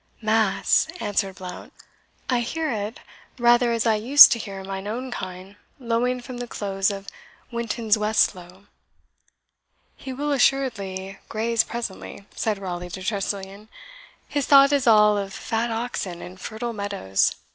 "Mass!" 0.19 0.87
answered 0.99 1.35
Blount, 1.35 1.73
"I 2.27 2.39
hear 2.39 2.71
it 2.71 2.99
rather 3.37 3.71
as 3.71 3.85
I 3.85 3.93
used 3.93 4.31
to 4.31 4.39
hear 4.39 4.63
mine 4.63 4.87
own 4.87 5.11
kine 5.11 5.57
lowing 5.77 6.21
from 6.21 6.37
the 6.39 6.47
close 6.47 6.89
of 6.89 7.07
Wittenswestlowe." 7.51 8.65
"He 9.95 10.11
will 10.11 10.31
assuredly 10.31 11.19
graze 11.29 11.63
presently," 11.63 12.25
said 12.35 12.57
Raleigh 12.57 12.89
to 12.89 13.03
Tressilian; 13.03 13.67
"his 14.27 14.47
thought 14.47 14.71
is 14.71 14.87
all 14.87 15.19
of 15.19 15.33
fat 15.35 15.69
oxen 15.69 16.19
and 16.19 16.41
fertile 16.41 16.73
meadows. 16.73 17.35